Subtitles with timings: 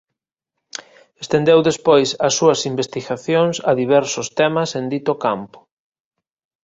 [1.23, 5.59] Estendeu despois as súas investigacións a diversos temas en dito campo.